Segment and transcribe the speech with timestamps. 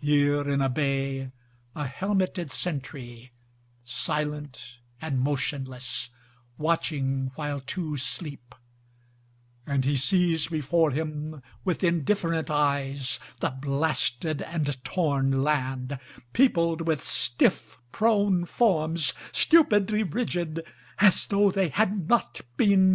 [0.00, 1.30] Here in a bay,
[1.76, 3.30] a helmeted sentry
[3.84, 6.10] Silent and motionless,
[6.58, 8.52] watching while two sleep,
[9.64, 16.00] And he sees before him With indifferent eyes the blasted and torn land
[16.32, 20.66] Peopled with stiff prone forms, stupidly rigid,
[20.98, 22.94] As tho' they had not been